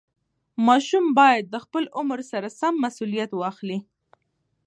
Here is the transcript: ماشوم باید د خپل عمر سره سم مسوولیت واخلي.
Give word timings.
ماشوم 0.67 1.05
باید 1.19 1.45
د 1.49 1.55
خپل 1.65 1.83
عمر 1.97 2.19
سره 2.31 2.47
سم 2.59 2.73
مسوولیت 2.83 3.31
واخلي. 3.35 3.79